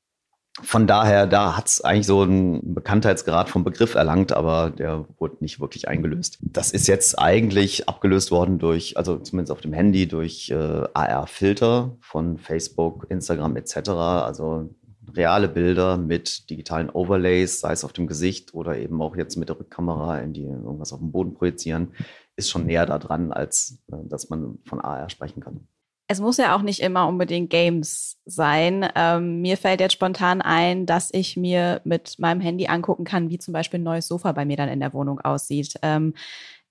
von 0.62 0.86
daher, 0.86 1.26
da 1.26 1.56
hat 1.56 1.66
es 1.66 1.80
eigentlich 1.80 2.06
so 2.06 2.22
einen 2.22 2.74
Bekanntheitsgrad 2.74 3.48
vom 3.48 3.64
Begriff 3.64 3.96
erlangt, 3.96 4.32
aber 4.32 4.70
der 4.70 5.04
wurde 5.18 5.38
nicht 5.40 5.60
wirklich 5.60 5.88
eingelöst. 5.88 6.38
Das 6.42 6.70
ist 6.70 6.86
jetzt 6.86 7.18
eigentlich 7.18 7.88
abgelöst 7.88 8.30
worden 8.30 8.60
durch, 8.60 8.96
also 8.96 9.18
zumindest 9.18 9.50
auf 9.50 9.60
dem 9.60 9.72
Handy, 9.72 10.06
durch 10.06 10.50
äh, 10.50 10.84
AR-Filter 10.94 11.96
von 12.00 12.38
Facebook, 12.38 13.06
Instagram 13.08 13.56
etc. 13.56 13.90
Also 13.90 14.70
reale 15.12 15.48
Bilder 15.48 15.96
mit 15.96 16.48
digitalen 16.50 16.88
Overlays, 16.88 17.58
sei 17.58 17.72
es 17.72 17.84
auf 17.84 17.92
dem 17.92 18.06
Gesicht 18.06 18.54
oder 18.54 18.78
eben 18.78 19.02
auch 19.02 19.16
jetzt 19.16 19.36
mit 19.36 19.48
der 19.48 19.58
Rückkamera, 19.58 20.20
in 20.20 20.32
die 20.34 20.44
irgendwas 20.44 20.92
auf 20.92 21.00
dem 21.00 21.10
Boden 21.10 21.34
projizieren, 21.34 21.94
ist 22.36 22.50
schon 22.50 22.66
näher 22.66 22.86
da 22.86 23.00
dran, 23.00 23.32
als 23.32 23.82
äh, 23.90 23.96
dass 24.04 24.30
man 24.30 24.58
von 24.64 24.80
AR 24.80 25.10
sprechen 25.10 25.40
kann. 25.40 25.66
Es 26.06 26.20
muss 26.20 26.36
ja 26.36 26.54
auch 26.54 26.62
nicht 26.62 26.80
immer 26.80 27.08
unbedingt 27.08 27.48
Games 27.48 28.18
sein. 28.26 28.88
Ähm, 28.94 29.40
mir 29.40 29.56
fällt 29.56 29.80
jetzt 29.80 29.94
spontan 29.94 30.42
ein, 30.42 30.84
dass 30.84 31.08
ich 31.12 31.36
mir 31.36 31.80
mit 31.84 32.18
meinem 32.18 32.40
Handy 32.40 32.66
angucken 32.66 33.04
kann, 33.04 33.30
wie 33.30 33.38
zum 33.38 33.52
Beispiel 33.52 33.80
ein 33.80 33.84
neues 33.84 34.08
Sofa 34.08 34.32
bei 34.32 34.44
mir 34.44 34.56
dann 34.56 34.68
in 34.68 34.80
der 34.80 34.92
Wohnung 34.92 35.20
aussieht. 35.20 35.74
Ähm, 35.82 36.14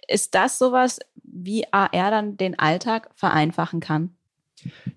ist 0.07 0.35
das 0.35 0.59
sowas, 0.59 0.99
wie 1.23 1.65
AR 1.71 2.11
dann 2.11 2.37
den 2.37 2.59
Alltag 2.59 3.09
vereinfachen 3.15 3.79
kann? 3.79 4.15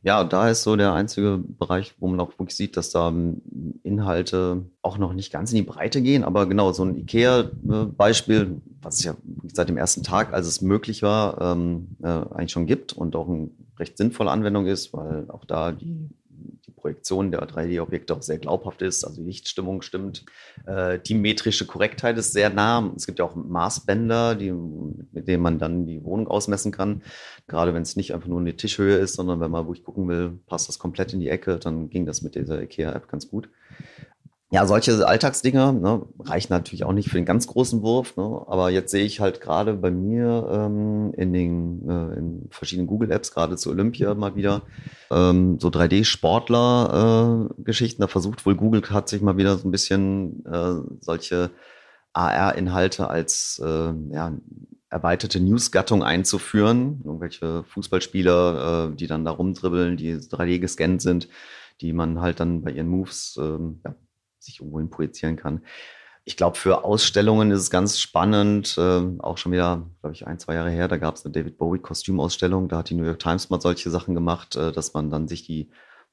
Ja, 0.03 0.23
da 0.25 0.49
ist 0.49 0.63
so 0.63 0.77
der 0.77 0.93
einzige 0.93 1.39
Bereich, 1.39 1.95
wo 1.99 2.07
man 2.09 2.21
auch 2.21 2.39
wirklich 2.39 2.57
sieht, 2.57 2.77
dass 2.77 2.91
da 2.91 3.09
ähm, 3.09 3.43
Inhalte 3.83 4.65
auch 4.83 4.99
noch 4.99 5.13
nicht 5.13 5.33
ganz 5.33 5.51
in 5.51 5.57
die 5.57 5.63
Breite 5.63 6.03
gehen. 6.03 6.25
Aber 6.25 6.47
genau, 6.47 6.73
so 6.73 6.85
ein 6.85 6.97
IKEA-Beispiel, 6.97 8.61
was 8.83 8.99
es 8.99 9.05
ja 9.05 9.15
seit 9.53 9.69
dem 9.69 9.77
ersten 9.77 10.03
Tag, 10.03 10.33
als 10.33 10.47
es 10.47 10.61
möglich 10.61 11.03
war, 11.03 11.41
ähm, 11.41 11.97
äh, 12.03 12.07
eigentlich 12.07 12.53
schon 12.53 12.67
gibt 12.67 12.93
und 12.93 13.17
auch 13.17 13.29
eine 13.29 13.51
recht 13.79 13.97
sinnvolle 13.97 14.31
Anwendung 14.31 14.67
ist, 14.67 14.93
weil 14.93 15.29
auch 15.31 15.45
da 15.45 15.73
die 15.73 16.09
Projektion 16.87 17.33
der 17.33 17.43
3D-Objekte 17.43 18.15
auch 18.15 18.23
sehr 18.23 18.39
glaubhaft 18.39 18.81
ist, 18.81 19.03
also 19.03 19.21
die 19.21 19.27
Lichtstimmung 19.27 19.83
stimmt. 19.83 20.25
Äh, 20.67 21.01
die 21.01 21.15
metrische 21.15 21.67
Korrektheit 21.67 22.17
ist 22.17 22.33
sehr 22.33 22.49
nah. 22.49 22.93
Es 22.95 23.07
gibt 23.07 23.19
ja 23.19 23.25
auch 23.25 23.35
Maßbänder, 23.35 24.37
die, 24.37 24.53
mit 24.53 25.27
denen 25.27 25.43
man 25.43 25.59
dann 25.59 25.85
die 25.85 26.05
Wohnung 26.05 26.29
ausmessen 26.29 26.71
kann. 26.71 27.03
Gerade 27.49 27.75
wenn 27.75 27.83
es 27.83 27.97
nicht 27.97 28.15
einfach 28.15 28.29
nur 28.29 28.39
eine 28.39 28.55
Tischhöhe 28.55 28.99
ist, 28.99 29.15
sondern 29.15 29.41
wenn 29.41 29.51
man, 29.51 29.67
ich 29.73 29.83
gucken 29.83 30.07
will, 30.07 30.39
passt 30.47 30.69
das 30.69 30.79
komplett 30.79 31.13
in 31.13 31.19
die 31.19 31.29
Ecke, 31.29 31.59
dann 31.59 31.91
ging 31.91 32.07
das 32.07 32.23
mit 32.23 32.37
dieser 32.37 32.63
IKEA-App 32.63 33.09
ganz 33.09 33.29
gut 33.29 33.49
ja, 34.51 34.65
solche 34.65 35.05
Alltagsdinger 35.07 35.73
ne, 35.73 36.07
reichen 36.21 36.53
natürlich 36.53 36.85
auch 36.85 36.93
nicht 36.93 37.09
für 37.09 37.17
den 37.17 37.25
ganz 37.25 37.49
großen 37.49 37.83
Wurf. 37.83 38.17
Ne, 38.17 38.45
aber 38.47 38.71
jetzt 38.71 38.93
sehe 38.93 39.05
ich 39.05 39.19
halt 39.19 39.41
gerade 39.41 39.75
bei 39.75 39.91
mir 39.91 40.49
ähm, 40.53 41.13
in 41.17 41.33
den 41.33 41.89
äh, 41.89 42.15
in 42.17 42.47
verschiedenen 42.51 42.87
Google-Apps, 42.87 43.33
gerade 43.33 43.57
zu 43.57 43.71
Olympia 43.71 44.15
mal 44.15 44.37
wieder, 44.37 44.63
ähm, 45.11 45.59
so 45.59 45.67
3D-Sportler-Geschichten. 45.69 48.03
Äh, 48.03 48.05
da 48.05 48.09
versucht 48.09 48.47
wohl 48.47 48.55
Google 48.55 48.83
hat 48.89 49.09
sich 49.09 49.21
mal 49.21 49.37
wieder 49.37 49.59
so 49.59 49.67
ein 49.67 49.73
bisschen 49.73 50.47
äh, 50.47 50.75
solche 51.01 51.51
AR-Inhalte 52.13 53.11
als 53.11 53.61
äh, 53.65 53.93
ja, 54.11 54.33
erweiterte 54.91 55.41
News-Gattung 55.41 56.05
einzuführen. 56.05 57.03
Irgendwelche 57.05 57.65
Fußballspieler, 57.65 58.91
äh, 58.93 58.97
die 58.97 59.09
dann 59.09 59.25
da 59.25 59.33
rumdribbeln, 59.33 59.97
die 59.97 60.15
3D 60.15 60.61
gescannt 60.61 61.03
sind, 61.03 61.29
die 61.81 61.93
man 61.93 62.21
halt 62.21 62.39
dann 62.39 62.63
bei 62.63 62.71
ihren 62.71 62.89
Moves 62.89 63.37
ähm, 63.41 63.81
ja, 63.85 63.97
sich 64.47 64.61
irgendwo 64.61 64.79
hin 64.79 64.91
projizieren 64.91 65.37
kann. 65.37 65.63
Ich 66.25 66.37
glaube, 66.37 66.57
für 66.57 66.85
Ausstellungen 66.85 67.53
ist 67.53 67.61
es 67.61 67.71
ganz 67.71 68.01
spannend. 68.01 68.77
Äh, 68.79 69.03
auch 69.21 69.39
schon 69.39 69.53
wieder, 69.53 69.89
glaube 70.01 70.15
ich, 70.15 70.27
ein, 70.27 70.41
zwei 70.41 70.55
Jahre 70.55 70.71
her, 70.71 70.89
da 70.89 70.97
gab 70.97 71.15
es 71.15 71.25
eine 71.25 71.33
David 71.33 71.57
Bowie-Kostümausstellung. 71.59 72.69
Da 72.69 72.79
hat 72.79 72.91
die 72.91 72.95
New 72.95 73.05
York 73.05 73.21
Times 73.21 73.49
mal 73.49 73.61
solche 73.61 73.91
Sachen 73.91 74.15
gemacht, 74.15 74.57
äh, 74.57 74.73
dass 74.73 74.93
man 74.93 75.11
dann 75.11 75.29
sich 75.29 75.47
die 75.47 75.71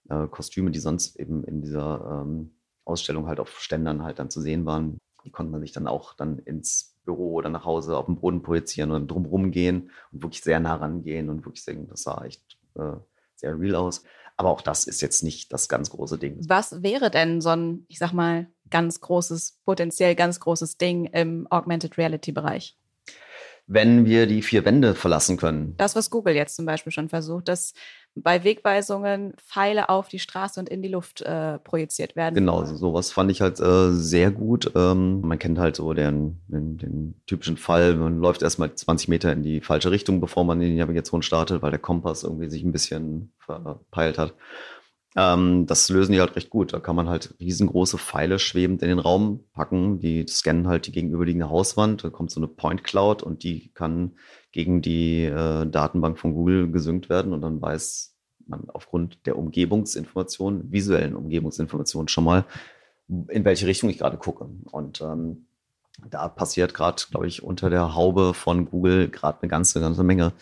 äh, 0.10 0.28
Kostüme, 0.28 0.70
die 0.70 0.80
sonst 0.80 1.16
eben 1.16 1.44
in 1.44 1.62
dieser 1.62 2.24
ähm, 2.25 2.52
Ausstellung 2.86 3.28
halt 3.28 3.40
auf 3.40 3.60
Ständern 3.60 4.04
halt 4.04 4.20
dann 4.20 4.30
zu 4.30 4.42
sehen 4.42 4.66
waren, 4.66 5.00
die 5.24 5.32
konnte 5.32 5.52
man 5.52 5.62
sich 5.62 5.72
dann 5.72 5.88
auch 5.88 6.13
dann 6.13 6.40
ins 6.40 6.98
Büro 7.06 7.34
oder 7.34 7.50
nach 7.50 7.66
Hause 7.66 7.98
auf 7.98 8.06
dem 8.06 8.20
Boden 8.20 8.42
projizieren 8.42 8.92
und 8.92 9.10
drumherum 9.10 9.52
gehen 9.52 9.92
und 10.12 10.24
wirklich 10.24 10.42
sehr 10.42 10.60
nah 10.60 10.75
rangehen 10.75 11.30
und 11.30 11.46
wirklich 11.46 11.63
sagen, 11.63 11.88
das 11.88 12.04
sah 12.04 12.24
echt 12.24 12.58
äh, 12.75 12.94
sehr 13.36 13.60
real 13.60 13.75
aus. 13.75 14.04
Aber 14.36 14.50
auch 14.50 14.62
das 14.62 14.86
ist 14.86 15.02
jetzt 15.02 15.24
nicht 15.24 15.54
das 15.54 15.70
ganz 15.70 15.90
große 15.90 16.18
Ding. 16.18 16.38
Was 16.48 16.82
wäre 16.82 17.12
denn 17.12 17.42
so 17.42 17.50
ein, 17.50 17.86
ich 17.88 18.00
sag 18.00 18.13
mal, 18.13 18.48
ganz 18.70 19.00
großes, 19.00 19.60
potenziell 19.66 20.16
ganz 20.16 20.40
großes 20.40 20.78
Ding 20.78 21.06
im 21.06 21.48
Augmented 21.50 21.98
Reality 21.98 22.32
Bereich? 22.32 22.78
Wenn 23.66 24.06
wir 24.06 24.28
die 24.28 24.42
vier 24.42 24.66
Wände 24.66 24.94
verlassen 24.94 25.38
können. 25.38 25.75
Das, 25.78 25.96
was 25.96 26.10
Google 26.10 26.36
jetzt 26.36 26.56
zum 26.56 26.66
Beispiel 26.66 26.92
schon 26.92 27.08
versucht, 27.08 27.48
dass 27.48 27.74
bei 28.15 28.43
Wegweisungen 28.43 29.34
Pfeile 29.38 29.89
auf 29.89 30.08
die 30.08 30.20
Straße 30.20 30.60
und 30.60 30.70
in 30.70 30.82
die 30.82 30.88
Luft 30.88 31.22
äh, 31.22 31.58
projiziert 31.60 32.15
werden. 32.15 32.36
Genau, 32.36 32.63
sowas 32.65 33.12
fand 33.12 33.32
ich 33.32 33.41
halt 33.41 33.60
äh, 33.60 33.91
sehr 33.91 34.29
gut. 34.29 34.72
Ähm, 34.75 35.22
man 35.22 35.39
kennt 35.39 35.58
halt 35.58 35.75
so 35.75 35.93
den, 35.93 36.39
den, 36.48 36.77
den, 36.77 37.15
typischen 37.25 37.58
Fall, 37.58 37.96
man 37.96 38.20
läuft 38.20 38.43
erstmal 38.43 38.74
20 38.74 39.08
Meter 39.08 39.32
in 39.32 39.41
die 39.41 39.62
falsche 39.62 39.91
Richtung, 39.91 40.20
bevor 40.20 40.43
man 40.43 40.62
in 40.62 40.70
die 40.70 40.77
Navigation 40.77 41.24
startet, 41.24 41.62
weil 41.62 41.72
der 41.72 41.79
Kompass 41.79 42.24
irgendwie 42.24 42.50
sich 42.50 42.63
ein 42.63 42.72
bisschen 42.72 43.32
verpeilt 43.39 44.17
hat. 44.17 44.34
Ähm, 45.15 45.65
das 45.67 45.89
lösen 45.89 46.13
die 46.13 46.20
halt 46.20 46.36
recht 46.36 46.50
gut. 46.50 46.74
Da 46.74 46.79
kann 46.79 46.96
man 46.96 47.10
halt 47.10 47.36
riesengroße 47.39 47.98
Pfeile 47.98 48.39
schwebend 48.39 48.82
in 48.82 48.89
den 48.89 49.00
Raum 49.00 49.43
packen. 49.53 50.00
Die 50.00 50.25
scannen 50.27 50.67
halt 50.67 50.88
die 50.88 50.91
gegenüberliegende 50.91 51.50
Hauswand. 51.50 52.03
Da 52.03 52.10
kommt 52.10 52.32
so 52.32 52.39
eine 52.39 52.48
Point 52.48 52.84
Cloud 52.84 53.24
und 53.24 53.43
die 53.43 53.72
kann 53.74 54.13
gegen 54.51 54.82
die 54.82 55.25
äh, 55.25 55.67
Datenbank 55.67 56.20
von 56.20 56.34
Google 56.34 56.72
gesynkt 56.72 57.10
werden 57.10 57.34
und 57.34 57.41
dann 57.41 57.62
weiß 57.62 58.15
man 58.46 58.70
aufgrund 58.70 59.25
der 59.25 59.38
Umgebungsinformation, 59.38 60.72
visuellen 60.72 61.15
Umgebungsinformation 61.15 62.08
schon 62.08 62.24
mal, 62.24 62.46
in 63.08 63.46
welche 63.46 63.67
Richtung 63.67 63.89
ich 63.89 63.98
gerade 63.98 64.17
gucke. 64.17 64.50
Und 64.72 65.01
ähm, 65.01 65.48
da 66.10 66.27
passiert 66.27 66.74
gerade, 66.74 67.01
glaube 67.10 67.27
ich, 67.27 67.43
unter 67.43 67.70
der 67.70 67.96
Haube 67.96 68.34
von 68.34 68.65
Google 68.70 69.10
gerade 69.10 69.41
eine 69.41 69.50
ganze, 69.50 69.79
ganze 69.79 70.03
Menge. 70.03 70.34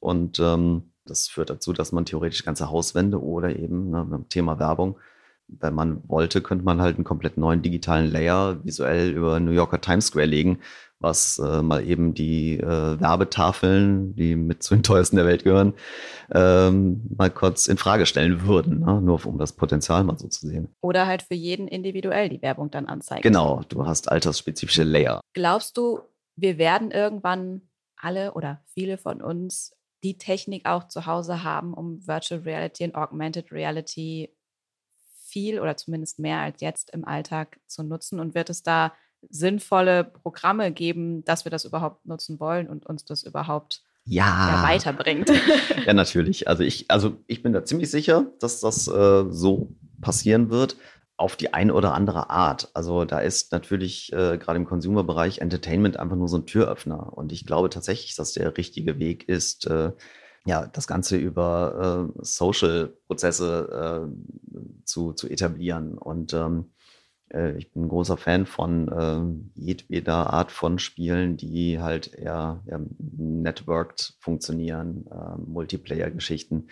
Und 0.00 0.38
ähm, 0.40 0.90
das 1.06 1.28
führt 1.28 1.50
dazu, 1.50 1.72
dass 1.72 1.92
man 1.92 2.04
theoretisch 2.04 2.44
ganze 2.44 2.70
Hauswände 2.70 3.22
oder 3.22 3.56
eben 3.56 3.90
ne, 3.90 4.04
beim 4.04 4.28
Thema 4.28 4.58
Werbung, 4.58 4.96
wenn 5.48 5.74
man 5.74 6.02
wollte, 6.08 6.40
könnte 6.40 6.64
man 6.64 6.80
halt 6.80 6.96
einen 6.96 7.04
komplett 7.04 7.36
neuen 7.36 7.62
digitalen 7.62 8.10
Layer 8.10 8.64
visuell 8.64 9.10
über 9.10 9.40
New 9.40 9.50
Yorker 9.50 9.80
Times 9.80 10.06
Square 10.06 10.26
legen, 10.26 10.60
was 11.00 11.38
äh, 11.38 11.62
mal 11.62 11.86
eben 11.86 12.14
die 12.14 12.58
äh, 12.58 13.00
Werbetafeln, 13.00 14.16
die 14.16 14.36
mit 14.36 14.62
zu 14.62 14.74
den 14.74 14.82
teuersten 14.82 15.16
der 15.16 15.26
Welt 15.26 15.44
gehören, 15.44 15.74
ähm, 16.32 17.02
mal 17.16 17.30
kurz 17.30 17.66
in 17.66 17.76
Frage 17.76 18.06
stellen 18.06 18.46
würden, 18.46 18.80
ne? 18.80 19.02
nur 19.02 19.24
um 19.26 19.38
das 19.38 19.52
Potenzial 19.52 20.02
mal 20.04 20.18
so 20.18 20.28
zu 20.28 20.46
sehen. 20.46 20.68
Oder 20.80 21.06
halt 21.06 21.22
für 21.22 21.34
jeden 21.34 21.68
individuell 21.68 22.30
die 22.30 22.40
Werbung 22.40 22.70
dann 22.70 22.86
anzeigen. 22.86 23.22
Genau, 23.22 23.62
du 23.68 23.86
hast 23.86 24.10
altersspezifische 24.10 24.82
Layer. 24.82 25.20
Glaubst 25.34 25.76
du, 25.76 26.00
wir 26.36 26.56
werden 26.56 26.90
irgendwann 26.90 27.62
alle 27.96 28.32
oder 28.32 28.62
viele 28.72 28.96
von 28.96 29.20
uns 29.20 29.76
die 30.04 30.18
Technik 30.18 30.66
auch 30.66 30.86
zu 30.86 31.06
Hause 31.06 31.42
haben, 31.42 31.74
um 31.74 32.06
Virtual 32.06 32.42
Reality 32.42 32.84
und 32.84 32.94
Augmented 32.94 33.50
Reality 33.50 34.30
viel 35.26 35.58
oder 35.58 35.76
zumindest 35.76 36.18
mehr 36.18 36.38
als 36.38 36.60
jetzt 36.60 36.90
im 36.90 37.04
Alltag 37.04 37.58
zu 37.66 37.82
nutzen? 37.82 38.20
Und 38.20 38.34
wird 38.34 38.50
es 38.50 38.62
da 38.62 38.92
sinnvolle 39.30 40.04
Programme 40.04 40.70
geben, 40.70 41.24
dass 41.24 41.44
wir 41.44 41.50
das 41.50 41.64
überhaupt 41.64 42.04
nutzen 42.06 42.38
wollen 42.38 42.68
und 42.68 42.84
uns 42.86 43.04
das 43.06 43.22
überhaupt 43.22 43.82
ja. 44.04 44.24
ja 44.24 44.62
weiterbringt. 44.62 45.32
ja, 45.86 45.94
natürlich. 45.94 46.46
Also 46.46 46.62
ich, 46.62 46.90
also 46.90 47.16
ich 47.26 47.42
bin 47.42 47.54
da 47.54 47.64
ziemlich 47.64 47.90
sicher, 47.90 48.26
dass 48.38 48.60
das 48.60 48.86
äh, 48.86 49.24
so 49.30 49.74
passieren 50.02 50.50
wird 50.50 50.76
auf 51.16 51.36
die 51.36 51.54
eine 51.54 51.74
oder 51.74 51.94
andere 51.94 52.30
Art. 52.30 52.70
Also 52.74 53.04
da 53.04 53.20
ist 53.20 53.52
natürlich 53.52 54.12
äh, 54.12 54.36
gerade 54.38 54.58
im 54.58 54.66
Consumer-Bereich 54.66 55.38
Entertainment 55.38 55.98
einfach 55.98 56.16
nur 56.16 56.28
so 56.28 56.38
ein 56.38 56.46
Türöffner. 56.46 57.12
Und 57.16 57.32
ich 57.32 57.46
glaube 57.46 57.70
tatsächlich, 57.70 58.16
dass 58.16 58.32
der 58.32 58.56
richtige 58.56 58.98
Weg 58.98 59.28
ist, 59.28 59.66
äh, 59.66 59.92
ja, 60.44 60.66
das 60.66 60.86
Ganze 60.86 61.16
über 61.16 62.10
äh, 62.16 62.20
Social-Prozesse 62.22 64.08
äh, 64.08 64.84
zu, 64.84 65.12
zu 65.12 65.28
etablieren. 65.28 65.96
Und 65.96 66.34
ähm, 66.34 66.72
äh, 67.32 67.56
ich 67.56 67.72
bin 67.72 67.84
ein 67.84 67.88
großer 67.88 68.16
Fan 68.16 68.46
von 68.46 68.88
äh, 68.88 69.60
jedweder 69.60 70.32
Art 70.32 70.52
von 70.52 70.78
Spielen, 70.78 71.36
die 71.36 71.80
halt 71.80 72.14
eher, 72.14 72.62
eher 72.66 72.80
networked 72.98 74.14
funktionieren, 74.20 75.06
äh, 75.10 75.38
Multiplayer-Geschichten. 75.38 76.68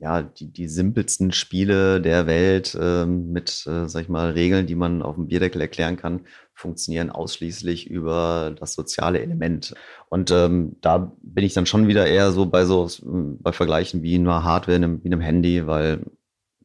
Ja, 0.00 0.22
die, 0.22 0.50
die 0.50 0.66
simpelsten 0.66 1.30
Spiele 1.30 2.00
der 2.00 2.26
Welt 2.26 2.74
äh, 2.80 3.04
mit, 3.04 3.66
äh, 3.66 3.86
sag 3.86 4.02
ich 4.04 4.08
mal, 4.08 4.30
Regeln, 4.30 4.66
die 4.66 4.74
man 4.74 5.02
auf 5.02 5.16
dem 5.16 5.26
Bierdeckel 5.26 5.60
erklären 5.60 5.98
kann, 5.98 6.22
funktionieren 6.54 7.10
ausschließlich 7.10 7.90
über 7.90 8.56
das 8.58 8.72
soziale 8.72 9.20
Element. 9.20 9.74
Und 10.08 10.30
ähm, 10.30 10.76
da 10.80 11.12
bin 11.20 11.44
ich 11.44 11.52
dann 11.52 11.66
schon 11.66 11.86
wieder 11.86 12.06
eher 12.06 12.32
so 12.32 12.46
bei 12.46 12.64
so 12.64 12.88
bei 13.02 13.52
Vergleichen 13.52 14.02
wie 14.02 14.18
nur 14.18 14.42
Hardware 14.42 14.76
in 14.78 14.84
einem, 14.84 15.04
wie 15.04 15.08
einem 15.08 15.20
Handy, 15.20 15.66
weil 15.66 16.00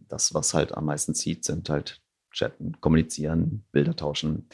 das, 0.08 0.34
was 0.34 0.54
halt 0.54 0.74
am 0.74 0.86
meisten 0.86 1.14
zieht, 1.14 1.44
sind 1.44 1.70
halt 1.70 2.02
chatten, 2.32 2.80
kommunizieren, 2.80 3.66
Bilder 3.74 3.98
tauschen. 3.98 4.48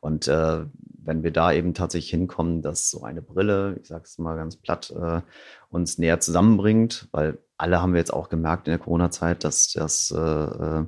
Und 0.00 0.28
äh, 0.28 0.64
wenn 1.08 1.24
wir 1.24 1.32
da 1.32 1.52
eben 1.52 1.74
tatsächlich 1.74 2.10
hinkommen, 2.10 2.62
dass 2.62 2.88
so 2.88 3.02
eine 3.02 3.22
Brille, 3.22 3.78
ich 3.82 3.88
sage 3.88 4.04
es 4.04 4.16
mal 4.18 4.36
ganz 4.36 4.56
platt, 4.56 4.92
äh, 4.96 5.22
uns 5.70 5.98
näher 5.98 6.20
zusammenbringt, 6.20 7.08
weil 7.10 7.38
alle 7.58 7.82
haben 7.82 7.92
wir 7.92 7.98
jetzt 7.98 8.12
auch 8.12 8.28
gemerkt 8.28 8.68
in 8.68 8.72
der 8.72 8.78
Corona-Zeit, 8.78 9.44
dass 9.44 9.72
das 9.72 10.10
äh, 10.10 10.18
äh 10.18 10.86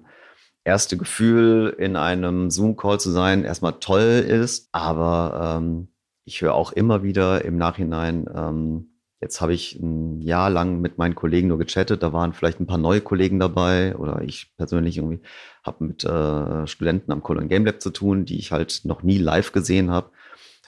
erste 0.65 0.97
Gefühl, 0.97 1.75
in 1.79 1.97
einem 1.97 2.51
Zoom-Call 2.51 3.01
zu 3.01 3.11
sein, 3.11 3.45
erstmal 3.45 3.75
toll 3.81 4.25
ist. 4.29 4.69
Aber 4.73 5.59
ähm, 5.59 5.89
ich 6.25 6.43
höre 6.43 6.55
auch 6.55 6.73
immer 6.73 7.03
wieder 7.03 7.45
im 7.45 7.57
Nachhinein, 7.57 8.29
ähm, 8.35 8.91
jetzt 9.21 9.41
habe 9.41 9.53
ich 9.53 9.79
ein 9.81 10.21
Jahr 10.21 10.51
lang 10.51 10.81
mit 10.81 10.99
meinen 10.99 11.15
Kollegen 11.15 11.49
nur 11.49 11.59
gechattet, 11.59 12.03
da 12.03 12.13
waren 12.13 12.33
vielleicht 12.33 12.61
ein 12.61 12.67
paar 12.67 12.79
neue 12.79 13.01
Kollegen 13.01 13.39
dabei 13.39 13.97
oder 13.97 14.23
ich 14.23 14.55
persönlich 14.57 14.97
irgendwie 14.97 15.21
habe 15.65 15.85
mit 15.85 16.05
äh, 16.05 16.67
Studenten 16.67 17.13
am 17.13 17.23
Cologne 17.23 17.49
Game 17.49 17.67
Lab 17.67 17.81
zu 17.81 17.91
tun, 17.91 18.25
die 18.25 18.39
ich 18.39 18.53
halt 18.53 18.83
noch 18.85 19.03
nie 19.03 19.19
live 19.19 19.53
gesehen 19.53 19.91
habe. 19.91 20.11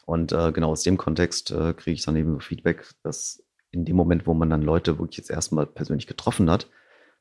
Und 0.04 0.32
äh, 0.32 0.52
genau 0.52 0.70
aus 0.70 0.82
dem 0.82 0.98
Kontext 0.98 1.50
äh, 1.50 1.72
kriege 1.74 1.94
ich 1.94 2.04
dann 2.04 2.16
eben 2.16 2.40
Feedback, 2.40 2.90
dass 3.02 3.42
in 3.72 3.84
dem 3.84 3.96
Moment, 3.96 4.26
wo 4.26 4.34
man 4.34 4.50
dann 4.50 4.62
Leute 4.62 4.98
wirklich 4.98 5.16
jetzt 5.18 5.30
erstmal 5.30 5.66
persönlich 5.66 6.06
getroffen 6.06 6.48
hat, 6.50 6.68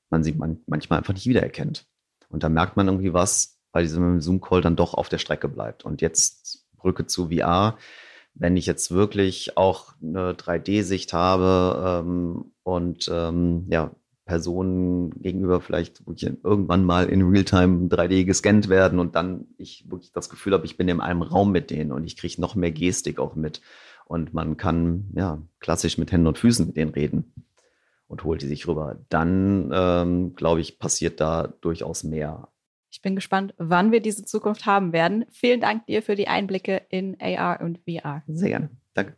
man 0.09 0.23
sie 0.23 0.33
man 0.33 0.61
manchmal 0.67 0.99
einfach 0.99 1.13
nicht 1.13 1.27
wiedererkennt. 1.27 1.87
Und 2.29 2.43
da 2.43 2.49
merkt 2.49 2.77
man 2.77 2.87
irgendwie 2.87 3.13
was, 3.13 3.57
bei 3.71 3.81
diesem 3.81 4.21
Zoom-Call 4.21 4.61
dann 4.61 4.75
doch 4.75 4.93
auf 4.93 5.09
der 5.09 5.17
Strecke 5.17 5.47
bleibt. 5.47 5.85
Und 5.85 6.01
jetzt 6.01 6.67
Brücke 6.75 7.05
zu 7.07 7.29
VR. 7.29 7.77
Wenn 8.33 8.57
ich 8.57 8.65
jetzt 8.65 8.91
wirklich 8.91 9.57
auch 9.57 9.93
eine 10.01 10.33
3D-Sicht 10.33 11.13
habe 11.13 12.03
ähm, 12.05 12.53
und 12.63 13.09
ähm, 13.11 13.65
ja, 13.69 13.91
Personen 14.25 15.09
gegenüber 15.21 15.59
vielleicht 15.59 16.03
irgendwann 16.43 16.85
mal 16.85 17.09
in 17.09 17.21
Realtime 17.21 17.87
3D 17.89 18.23
gescannt 18.23 18.69
werden 18.69 18.99
und 18.99 19.15
dann 19.15 19.47
ich 19.57 19.89
wirklich 19.89 20.13
das 20.13 20.29
Gefühl 20.29 20.53
habe, 20.53 20.65
ich 20.65 20.77
bin 20.77 20.87
in 20.87 21.01
einem 21.01 21.21
Raum 21.21 21.51
mit 21.51 21.69
denen 21.69 21.91
und 21.91 22.05
ich 22.05 22.15
kriege 22.15 22.39
noch 22.39 22.55
mehr 22.55 22.71
Gestik 22.71 23.19
auch 23.19 23.35
mit. 23.35 23.61
Und 24.11 24.33
man 24.33 24.57
kann 24.57 25.05
ja 25.15 25.41
klassisch 25.61 25.97
mit 25.97 26.11
Händen 26.11 26.27
und 26.27 26.37
Füßen 26.37 26.67
mit 26.67 26.75
denen 26.75 26.91
reden 26.91 27.33
und 28.09 28.25
holt 28.25 28.41
die 28.41 28.47
sich 28.47 28.67
rüber. 28.67 28.97
Dann, 29.07 29.71
ähm, 29.73 30.35
glaube 30.35 30.59
ich, 30.59 30.79
passiert 30.79 31.21
da 31.21 31.47
durchaus 31.61 32.03
mehr. 32.03 32.49
Ich 32.89 33.01
bin 33.01 33.15
gespannt, 33.15 33.53
wann 33.57 33.93
wir 33.93 34.01
diese 34.01 34.25
Zukunft 34.25 34.65
haben 34.65 34.91
werden. 34.91 35.23
Vielen 35.31 35.61
Dank 35.61 35.85
dir 35.85 36.03
für 36.03 36.15
die 36.15 36.27
Einblicke 36.27 36.81
in 36.89 37.15
AR 37.21 37.61
und 37.61 37.79
VR. 37.87 38.21
Sehr 38.27 38.49
gerne. 38.49 38.69
Danke. 38.93 39.15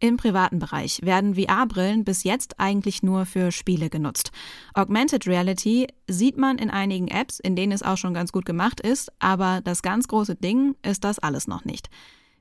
Im 0.00 0.16
privaten 0.16 0.60
Bereich 0.60 1.02
werden 1.02 1.34
VR-Brillen 1.34 2.04
bis 2.04 2.24
jetzt 2.24 2.58
eigentlich 2.58 3.02
nur 3.02 3.26
für 3.26 3.52
Spiele 3.52 3.90
genutzt. 3.90 4.32
Augmented 4.72 5.26
Reality 5.26 5.88
sieht 6.08 6.38
man 6.38 6.56
in 6.56 6.70
einigen 6.70 7.08
Apps, 7.08 7.38
in 7.38 7.54
denen 7.54 7.72
es 7.72 7.82
auch 7.82 7.98
schon 7.98 8.14
ganz 8.14 8.32
gut 8.32 8.46
gemacht 8.46 8.80
ist, 8.80 9.12
aber 9.18 9.60
das 9.62 9.82
ganz 9.82 10.08
große 10.08 10.36
Ding 10.36 10.74
ist 10.82 11.04
das 11.04 11.18
alles 11.18 11.48
noch 11.48 11.66
nicht. 11.66 11.90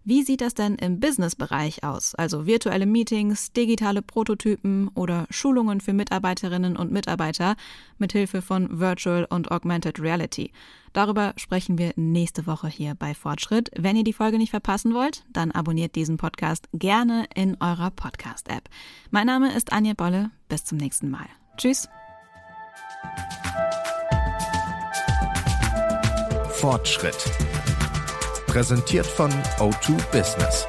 Wie 0.03 0.23
sieht 0.23 0.41
das 0.41 0.55
denn 0.55 0.75
im 0.75 0.99
Business-Bereich 0.99 1.83
aus? 1.83 2.15
Also 2.15 2.47
virtuelle 2.47 2.87
Meetings, 2.87 3.51
digitale 3.51 4.01
Prototypen 4.01 4.87
oder 4.95 5.27
Schulungen 5.29 5.79
für 5.79 5.93
Mitarbeiterinnen 5.93 6.75
und 6.75 6.91
Mitarbeiter 6.91 7.55
mithilfe 7.99 8.41
von 8.41 8.79
Virtual 8.79 9.27
und 9.29 9.51
Augmented 9.51 9.99
Reality. 9.99 10.51
Darüber 10.93 11.33
sprechen 11.37 11.77
wir 11.77 11.93
nächste 11.95 12.47
Woche 12.47 12.67
hier 12.67 12.95
bei 12.95 13.13
Fortschritt. 13.13 13.69
Wenn 13.77 13.95
ihr 13.95 14.03
die 14.03 14.11
Folge 14.11 14.39
nicht 14.39 14.49
verpassen 14.49 14.95
wollt, 14.95 15.23
dann 15.31 15.51
abonniert 15.51 15.95
diesen 15.95 16.17
Podcast 16.17 16.67
gerne 16.73 17.25
in 17.35 17.57
eurer 17.61 17.91
Podcast-App. 17.91 18.69
Mein 19.11 19.27
Name 19.27 19.53
ist 19.55 19.71
Anja 19.71 19.93
Bolle. 19.93 20.31
Bis 20.49 20.65
zum 20.65 20.79
nächsten 20.79 21.11
Mal. 21.11 21.27
Tschüss. 21.57 21.87
Fortschritt 26.49 27.29
Präsentiert 28.51 29.07
von 29.07 29.31
O2 29.59 29.95
Business. 30.11 30.67